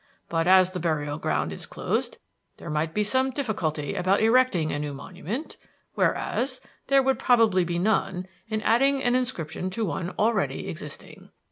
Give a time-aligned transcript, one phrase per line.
[0.29, 2.17] But, as the burial ground is closed,
[2.57, 5.57] there might be some difficulty about erecting a new monument,
[5.93, 11.29] whereas there would probably be none in adding an inscription to one already existing.